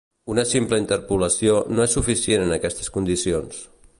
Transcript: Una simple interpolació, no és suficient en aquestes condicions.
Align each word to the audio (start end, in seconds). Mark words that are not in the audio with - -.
Una 0.35 0.45
simple 0.51 0.79
interpolació, 0.83 1.59
no 1.75 1.85
és 1.85 1.95
suficient 1.99 2.47
en 2.47 2.57
aquestes 2.57 2.93
condicions. 2.99 3.63